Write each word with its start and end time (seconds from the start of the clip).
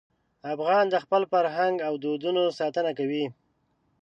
افغان 0.53 0.85
د 0.89 0.95
خپل 1.03 1.21
فرهنګ 1.31 1.75
او 1.87 1.93
دودونو 2.03 2.43
ساتنه 2.59 2.91
کوي. 2.99 3.25